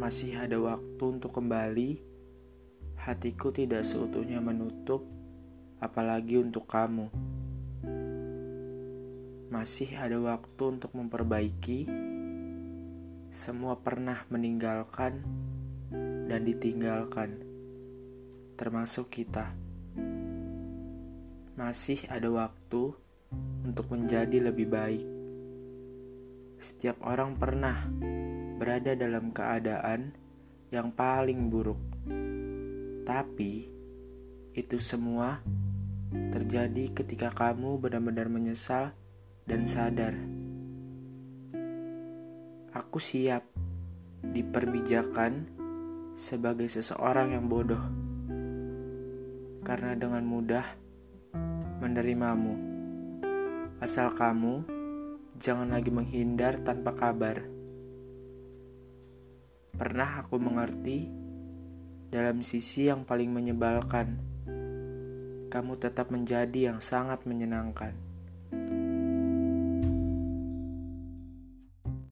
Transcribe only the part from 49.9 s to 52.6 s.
dengan mudah menerimamu.